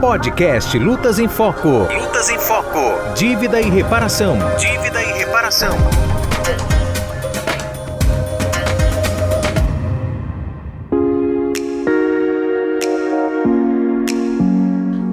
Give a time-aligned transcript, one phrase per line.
[0.00, 1.68] Podcast Lutas em Foco.
[1.68, 3.14] Lutas em Foco.
[3.14, 4.36] Dívida e reparação.
[4.58, 5.70] Dívida e reparação.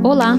[0.03, 0.35] Olá,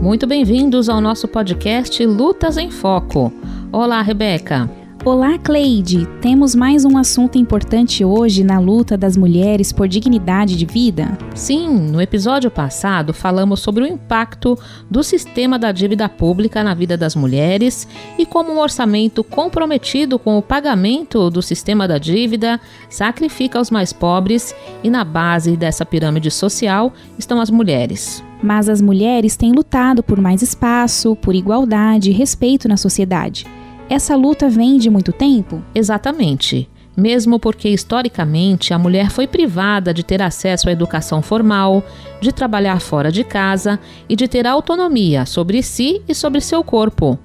[0.00, 3.32] muito bem-vindos ao nosso podcast Lutas em Foco.
[3.70, 4.68] Olá, Rebeca.
[5.06, 6.06] Olá, Cleide!
[6.22, 11.18] Temos mais um assunto importante hoje na luta das mulheres por dignidade de vida?
[11.34, 14.58] Sim, no episódio passado falamos sobre o impacto
[14.90, 17.86] do sistema da dívida pública na vida das mulheres
[18.16, 23.92] e como um orçamento comprometido com o pagamento do sistema da dívida sacrifica os mais
[23.92, 28.24] pobres e na base dessa pirâmide social estão as mulheres.
[28.42, 33.44] Mas as mulheres têm lutado por mais espaço, por igualdade e respeito na sociedade.
[33.94, 35.62] Essa luta vem de muito tempo?
[35.72, 36.68] Exatamente.
[36.96, 41.80] Mesmo porque historicamente a mulher foi privada de ter acesso à educação formal,
[42.20, 47.16] de trabalhar fora de casa e de ter autonomia sobre si e sobre seu corpo.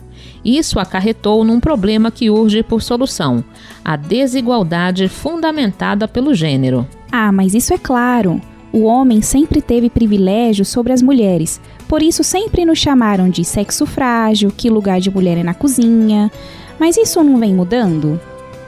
[0.45, 3.43] Isso acarretou num problema que urge por solução:
[3.83, 6.87] a desigualdade fundamentada pelo gênero.
[7.11, 8.39] Ah, mas isso é claro.
[8.71, 13.85] O homem sempre teve privilégio sobre as mulheres, por isso sempre nos chamaram de sexo
[13.85, 16.31] frágil, que lugar de mulher é na cozinha.
[16.79, 18.19] Mas isso não vem mudando?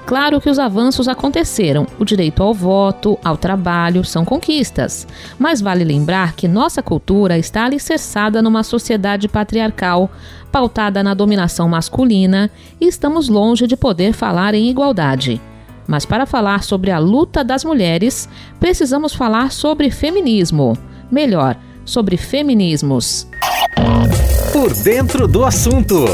[0.05, 1.85] Claro que os avanços aconteceram.
[1.99, 5.07] O direito ao voto, ao trabalho, são conquistas.
[5.37, 10.09] Mas vale lembrar que nossa cultura está alicerçada numa sociedade patriarcal,
[10.51, 15.39] pautada na dominação masculina, e estamos longe de poder falar em igualdade.
[15.91, 18.29] Mas para falar sobre a luta das mulheres,
[18.61, 20.77] precisamos falar sobre feminismo.
[21.11, 23.27] Melhor, sobre feminismos.
[24.53, 26.05] Por dentro do assunto.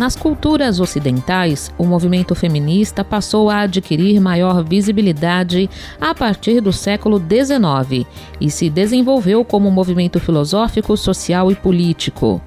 [0.00, 5.68] Nas culturas ocidentais, o movimento feminista passou a adquirir maior visibilidade
[6.00, 8.06] a partir do século XIX
[8.40, 12.40] e se desenvolveu como um movimento filosófico, social e político.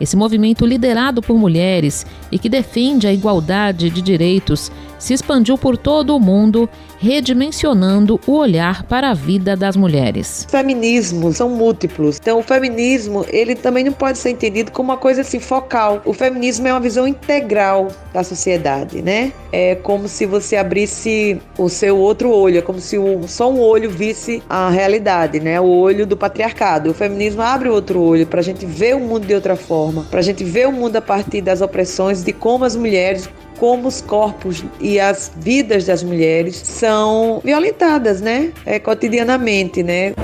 [0.00, 5.76] Esse movimento, liderado por mulheres e que defende a igualdade de direitos, se expandiu por
[5.76, 6.68] todo o mundo,
[6.98, 10.46] redimensionando o olhar para a vida das mulheres.
[10.50, 12.18] Feminismos são múltiplos.
[12.20, 16.00] Então, o feminismo, ele também não pode ser entendido como uma coisa assim focal.
[16.04, 19.32] O feminismo é uma visão integral da sociedade, né?
[19.52, 22.96] É como se você abrisse o seu outro olho, é como se
[23.26, 25.60] só um olho visse a realidade, né?
[25.60, 26.90] O olho do patriarcado.
[26.90, 30.06] O feminismo abre o outro olho para a gente ver o mundo de outra forma,
[30.10, 33.28] para a gente ver o mundo a partir das opressões, de como as mulheres
[33.58, 38.52] como os corpos e as vidas das mulheres são violentadas, né?
[38.64, 40.14] É, cotidianamente, né?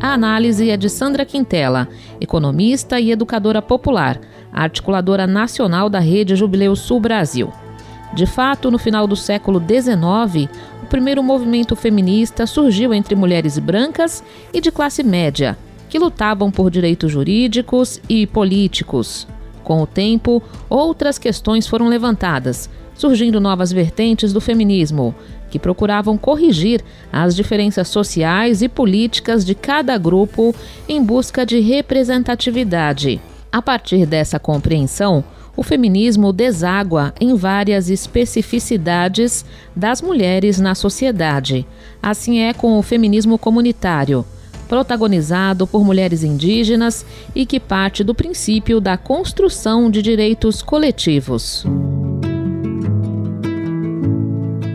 [0.00, 1.88] A análise é de Sandra Quintela,
[2.20, 4.20] economista e educadora popular,
[4.52, 7.50] articuladora nacional da Rede Jubileu Sul Brasil.
[8.14, 10.48] De fato, no final do século XIX,
[10.82, 14.22] o primeiro movimento feminista surgiu entre mulheres brancas
[14.52, 15.56] e de classe média,
[15.88, 19.26] que lutavam por direitos jurídicos e políticos.
[19.64, 25.14] Com o tempo, outras questões foram levantadas, surgindo novas vertentes do feminismo,
[25.50, 30.54] que procuravam corrigir as diferenças sociais e políticas de cada grupo
[30.86, 33.20] em busca de representatividade.
[33.50, 35.24] A partir dessa compreensão,
[35.56, 41.66] o feminismo deságua em várias especificidades das mulheres na sociedade.
[42.02, 44.26] Assim é com o feminismo comunitário
[44.74, 51.64] protagonizado por mulheres indígenas e que parte do princípio da construção de direitos coletivos.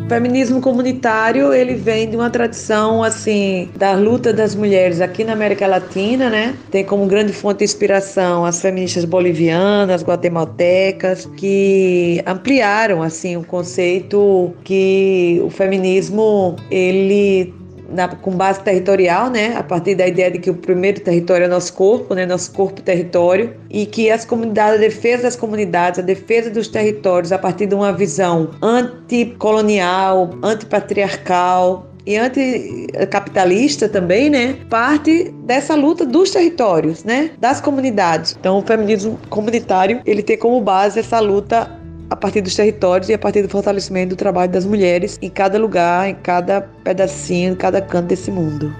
[0.06, 5.34] O feminismo comunitário, ele vem de uma tradição assim da luta das mulheres aqui na
[5.34, 6.56] América Latina, né?
[6.72, 14.54] Tem como grande fonte de inspiração as feministas bolivianas, guatemaltecas, que ampliaram assim o conceito
[14.64, 17.54] que o feminismo ele
[17.92, 21.48] na, com base territorial, né, a partir da ideia de que o primeiro território é
[21.48, 26.50] nosso corpo, né, nosso corpo-território, e que as comunidades, a defesa das comunidades, a defesa
[26.50, 34.58] dos territórios, a partir de uma visão anticolonial, antipatriarcal, e anticapitalista também, né?
[34.68, 37.30] Parte dessa luta dos territórios, né?
[37.38, 38.36] Das comunidades.
[38.40, 41.79] Então, o feminismo comunitário, ele tem como base essa luta
[42.10, 45.60] a partir dos territórios e a partir do fortalecimento do trabalho das mulheres em cada
[45.60, 48.74] lugar, em cada pedacinho, em cada canto desse mundo.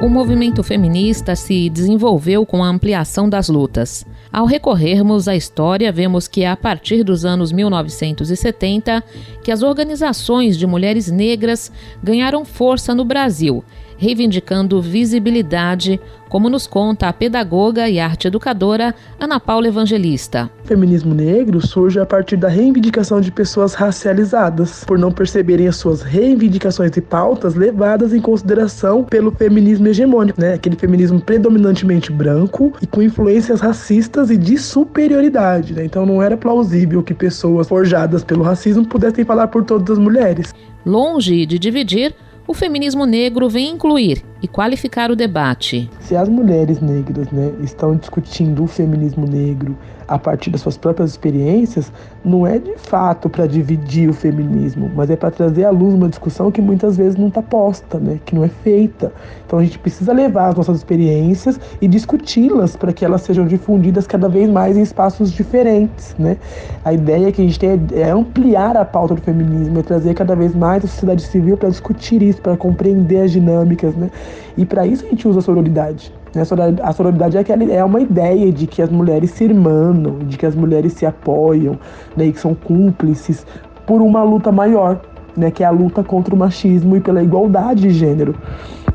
[0.00, 4.06] O movimento feminista se desenvolveu com a ampliação das lutas.
[4.32, 9.02] Ao recorrermos à história, vemos que é a partir dos anos 1970
[9.42, 11.72] que as organizações de mulheres negras
[12.02, 13.64] ganharam força no Brasil
[13.98, 20.50] reivindicando visibilidade, como nos conta a pedagoga e arte educadora Ana Paula Evangelista.
[20.64, 25.76] O feminismo negro surge a partir da reivindicação de pessoas racializadas, por não perceberem as
[25.76, 30.54] suas reivindicações e pautas levadas em consideração pelo feminismo hegemônico, né?
[30.54, 35.84] Aquele feminismo predominantemente branco e com influências racistas e de superioridade, né?
[35.84, 40.54] Então não era plausível que pessoas forjadas pelo racismo pudessem falar por todas as mulheres.
[40.86, 42.14] Longe de dividir,
[42.48, 45.90] o feminismo negro vem incluir e qualificar o debate.
[46.00, 49.76] Se as mulheres negras né, estão discutindo o feminismo negro
[50.08, 51.92] a partir das suas próprias experiências,
[52.24, 56.08] não é de fato para dividir o feminismo, mas é para trazer à luz uma
[56.08, 59.12] discussão que muitas vezes não está posta, né, que não é feita.
[59.46, 64.06] Então a gente precisa levar as nossas experiências e discuti-las para que elas sejam difundidas
[64.06, 66.16] cada vez mais em espaços diferentes.
[66.18, 66.38] Né?
[66.84, 70.34] A ideia que a gente tem é ampliar a pauta do feminismo, é trazer cada
[70.34, 73.94] vez mais a sociedade civil para discutir isso, para compreender as dinâmicas.
[73.94, 74.10] Né?
[74.56, 76.12] E para isso a gente usa a sororidade.
[76.34, 76.42] Né?
[76.82, 80.46] A sororidade é, aquela, é uma ideia de que as mulheres se irmanam, de que
[80.46, 81.78] as mulheres se apoiam,
[82.16, 82.26] né?
[82.26, 83.46] e que são cúmplices
[83.86, 85.00] por uma luta maior,
[85.36, 85.50] né?
[85.50, 88.34] que é a luta contra o machismo e pela igualdade de gênero.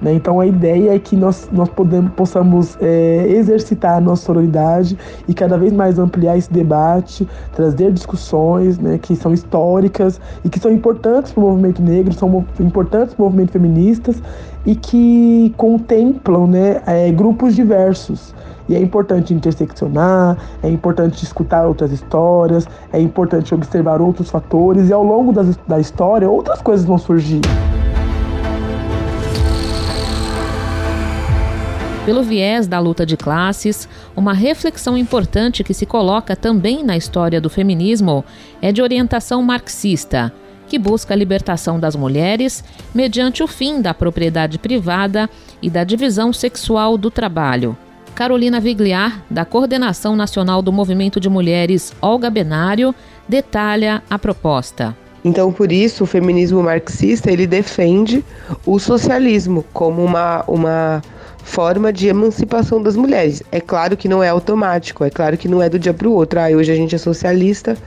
[0.04, 0.14] Né?
[0.14, 4.98] Então a ideia é que nós, nós podemos, possamos é, exercitar a nossa sororidade
[5.28, 10.60] e cada vez mais ampliar esse debate, trazer discussões né, que são históricas e que
[10.60, 14.22] são importantes para o movimento negro, são importantes para o movimento feministas
[14.66, 18.34] e que contemplam né, é, grupos diversos.
[18.68, 24.94] E é importante interseccionar, é importante escutar outras histórias, é importante observar outros fatores, e
[24.94, 27.42] ao longo das, da história outras coisas vão surgir.
[32.06, 37.40] Pelo viés da luta de classes, uma reflexão importante que se coloca também na história
[37.40, 38.26] do feminismo
[38.62, 40.32] é de orientação marxista,
[40.68, 42.64] que busca a libertação das mulheres
[42.94, 45.30] mediante o fim da propriedade privada
[45.62, 47.78] e da divisão sexual do trabalho.
[48.14, 52.94] Carolina Vigliar, da Coordenação Nacional do Movimento de Mulheres Olga Benário,
[53.28, 54.96] detalha a proposta.
[55.26, 58.24] Então, por isso, o feminismo marxista ele defende
[58.66, 61.02] o socialismo como uma, uma
[61.44, 63.44] forma de emancipação das mulheres.
[63.52, 66.14] É claro que não é automático, é claro que não é do dia para o
[66.14, 66.40] outro.
[66.40, 67.78] Ah, hoje a gente é socialista,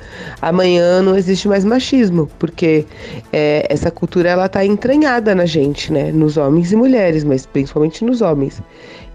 [0.41, 2.85] amanhã não existe mais machismo, porque
[3.33, 6.13] é, essa cultura ela está entranhada na gente, né?
[6.13, 8.63] Nos homens e mulheres, mas principalmente nos homens.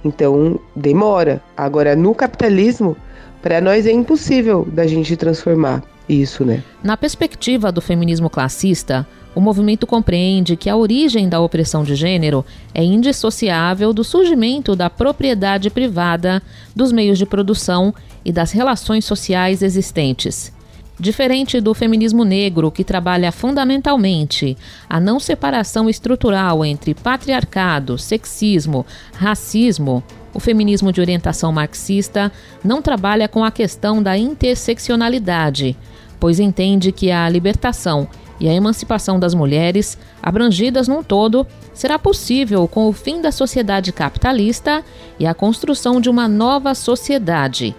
[0.03, 1.41] Então demora.
[1.55, 2.97] Agora no capitalismo,
[3.41, 6.63] para nós é impossível da gente transformar isso, né?
[6.83, 12.45] Na perspectiva do feminismo classista, o movimento compreende que a origem da opressão de gênero
[12.73, 16.41] é indissociável do surgimento da propriedade privada,
[16.75, 17.93] dos meios de produção
[18.25, 20.51] e das relações sociais existentes.
[20.99, 24.55] Diferente do feminismo negro, que trabalha fundamentalmente
[24.87, 32.31] a não separação estrutural entre patriarcado, sexismo, racismo, o feminismo de orientação marxista
[32.63, 35.75] não trabalha com a questão da interseccionalidade,
[36.19, 38.07] pois entende que a libertação
[38.41, 41.45] e a emancipação das mulheres, abrangidas num todo,
[41.75, 44.83] será possível com o fim da sociedade capitalista
[45.19, 47.75] e a construção de uma nova sociedade.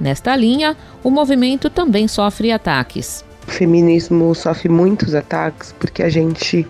[0.00, 3.24] Nesta linha, o movimento também sofre ataques.
[3.48, 6.64] O feminismo sofre muitos ataques porque a gente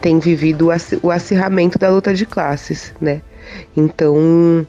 [0.00, 0.68] tem vivido
[1.02, 3.22] o acirramento da luta de classes, né?
[3.76, 4.64] Então,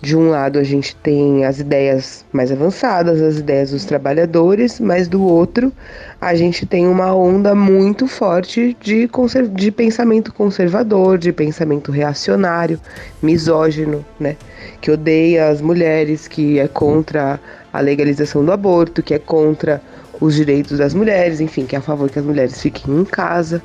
[0.00, 5.08] de um lado a gente tem as ideias mais avançadas, as ideias dos trabalhadores, mas
[5.08, 5.72] do outro
[6.20, 9.08] a gente tem uma onda muito forte de,
[9.54, 12.80] de pensamento conservador, de pensamento reacionário,
[13.22, 14.36] misógino, né?
[14.80, 17.40] Que odeia as mulheres, que é contra
[17.72, 19.80] a legalização do aborto, que é contra
[20.20, 23.62] os direitos das mulheres, enfim, que é a favor que as mulheres fiquem em casa.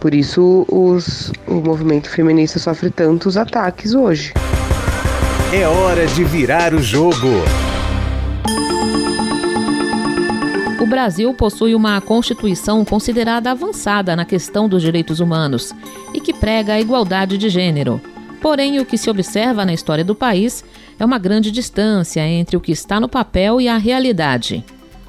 [0.00, 4.32] Por isso os, o movimento feminista sofre tantos ataques hoje.
[5.50, 7.42] É hora de virar o jogo.
[10.78, 15.74] O Brasil possui uma Constituição considerada avançada na questão dos direitos humanos
[16.12, 17.98] e que prega a igualdade de gênero.
[18.42, 20.62] Porém, o que se observa na história do país
[20.98, 24.62] é uma grande distância entre o que está no papel e a realidade.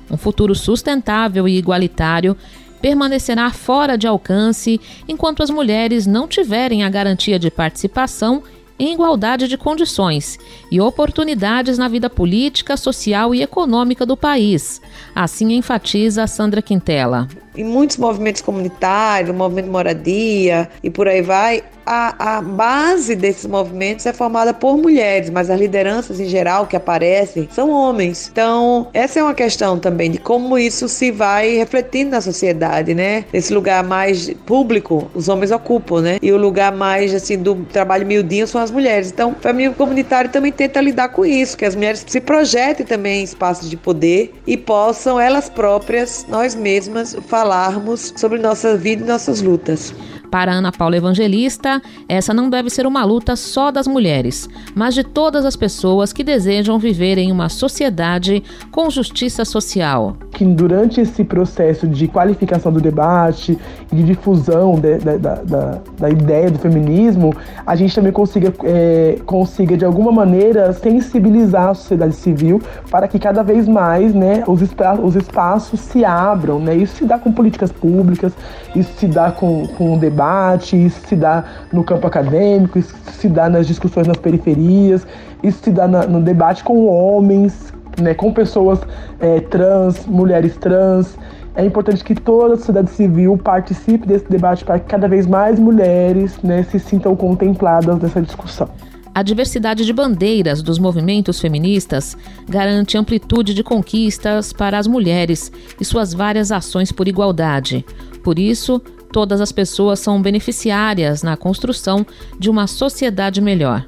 [0.10, 2.38] Um futuro sustentável e igualitário
[2.82, 8.42] permanecerá fora de alcance enquanto as mulheres não tiverem a garantia de participação
[8.80, 10.40] em igualdade de condições
[10.72, 14.82] e oportunidades na vida política, social e econômica do país.
[15.14, 17.28] Assim enfatiza Sandra Quintela.
[17.56, 24.06] Em muitos movimentos comunitários, movimento moradia e por aí vai, a, a base desses movimentos
[24.06, 28.30] é formada por mulheres, mas as lideranças em geral que aparecem são homens.
[28.32, 33.26] Então, essa é uma questão também de como isso se vai refletindo na sociedade, né?
[33.34, 36.20] Esse lugar mais público, os homens ocupam, né?
[36.22, 39.12] E o lugar mais, assim, do trabalho miudinho são as mulheres.
[39.12, 43.22] Então, o feminismo comunitário também tenta lidar com isso, que as mulheres se projetem também
[43.22, 49.08] em espaços de poder e possam elas próprias, nós mesmas, falarmos sobre nossa vida e
[49.08, 49.92] nossas lutas.
[50.32, 55.04] Para Ana Paula Evangelista, essa não deve ser uma luta só das mulheres, mas de
[55.04, 60.16] todas as pessoas que desejam viver em uma sociedade com justiça social.
[60.32, 63.58] Que durante esse processo de qualificação do debate
[63.92, 67.34] e de difusão de, de, da, da, da, ideia do feminismo,
[67.66, 73.18] a gente também consiga, é, consiga de alguma maneira sensibilizar a sociedade civil para que
[73.18, 74.62] cada vez mais né, os,
[75.04, 76.60] os espaços se abram.
[76.60, 76.76] Né?
[76.76, 78.32] Isso se dá com políticas públicas,
[78.76, 82.94] isso se dá com, com o debate debate, isso se dá no campo acadêmico, isso
[83.14, 85.08] se dá nas discussões nas periferias,
[85.42, 88.80] isso se dá na, no debate com homens, né, com pessoas
[89.20, 91.18] é, trans, mulheres trans.
[91.56, 95.58] É importante que toda a sociedade civil participe desse debate para que cada vez mais
[95.58, 98.70] mulheres né, se sintam contempladas nessa discussão.
[99.14, 102.16] A diversidade de bandeiras dos movimentos feministas
[102.48, 107.84] garante amplitude de conquistas para as mulheres e suas várias ações por igualdade.
[108.24, 112.06] Por isso, todas as pessoas são beneficiárias na construção
[112.38, 113.86] de uma sociedade melhor.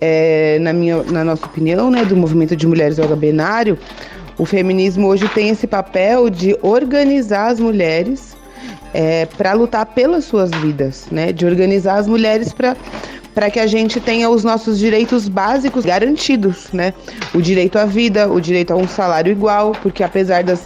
[0.00, 3.78] É, na, minha, na nossa opinião, né, do movimento de mulheres ao gabinário,
[4.38, 8.36] o feminismo hoje tem esse papel de organizar as mulheres
[8.92, 12.76] é, para lutar pelas suas vidas, né, de organizar as mulheres para
[13.34, 16.92] para que a gente tenha os nossos direitos básicos garantidos, né?
[17.34, 20.62] O direito à vida, o direito a um salário igual, porque apesar das,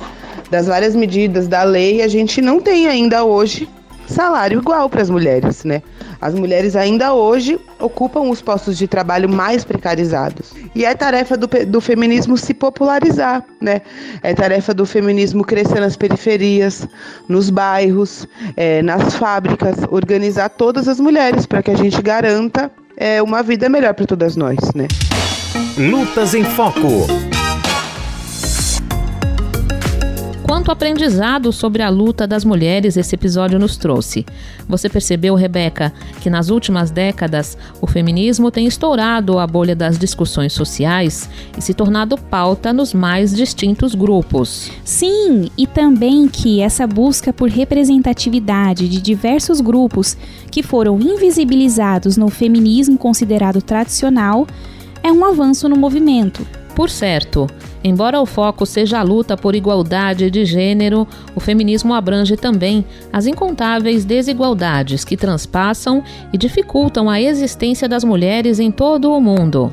[0.51, 3.69] das várias medidas da lei, a gente não tem ainda hoje
[4.07, 5.83] salário igual para as mulheres, né?
[6.21, 10.53] As mulheres ainda hoje ocupam os postos de trabalho mais precarizados.
[10.75, 13.83] E é tarefa do, do feminismo se popularizar, né?
[14.23, 16.87] É tarefa do feminismo crescer nas periferias,
[17.29, 23.23] nos bairros, é, nas fábricas, organizar todas as mulheres para que a gente garanta é,
[23.23, 24.87] uma vida melhor para todas nós, né?
[25.77, 27.36] Lutas em Foco.
[30.47, 34.25] Quanto aprendizado sobre a luta das mulheres esse episódio nos trouxe.
[34.69, 40.53] Você percebeu, Rebeca, que nas últimas décadas o feminismo tem estourado a bolha das discussões
[40.53, 44.71] sociais e se tornado pauta nos mais distintos grupos.
[44.85, 50.17] Sim, e também que essa busca por representatividade de diversos grupos
[50.49, 54.47] que foram invisibilizados no feminismo considerado tradicional
[55.03, 56.47] é um avanço no movimento.
[56.77, 57.49] Por certo,
[57.87, 63.27] embora o foco seja a luta por igualdade de gênero, o feminismo abrange também as
[63.27, 66.03] incontáveis desigualdades que transpassam
[66.33, 69.73] e dificultam a existência das mulheres em todo o mundo.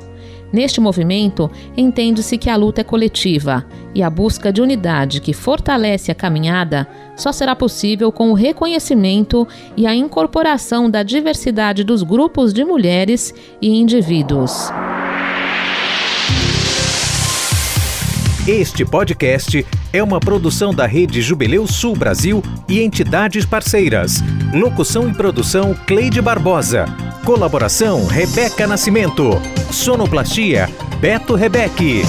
[0.54, 3.66] Neste movimento, entende-se que a luta é coletiva
[3.96, 9.48] e a busca de unidade que fortalece a caminhada só será possível com o reconhecimento
[9.76, 14.72] e a incorporação da diversidade dos grupos de mulheres e indivíduos.
[18.48, 24.22] Este podcast é uma produção da Rede Jubileu Sul Brasil e entidades parceiras.
[24.54, 26.86] Locução e produção Cleide Barbosa.
[27.24, 29.30] Colaboração Rebeca Nascimento.
[29.72, 30.70] Sonoplastia
[31.00, 32.02] Beto Rebeque.